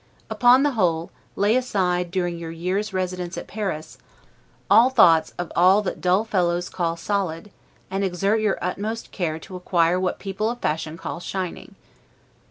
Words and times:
Upon 0.31 0.63
the 0.63 0.71
whole, 0.71 1.11
lay 1.35 1.55
aside, 1.55 2.09
during 2.09 2.39
your 2.39 2.49
year's 2.49 2.91
residence 2.91 3.37
at 3.37 3.45
Paris, 3.45 3.99
all 4.67 4.89
thoughts 4.89 5.31
of 5.37 5.51
all 5.55 5.83
that 5.83 6.01
dull 6.01 6.23
fellows 6.25 6.69
call 6.69 6.97
solid, 6.97 7.51
and 7.91 8.03
exert 8.03 8.41
your 8.41 8.57
utmost 8.63 9.11
care 9.11 9.37
to 9.37 9.55
acquire 9.55 9.99
what 9.99 10.17
people 10.17 10.49
of 10.49 10.57
fashion 10.57 10.97
call 10.97 11.19
shining. 11.19 11.75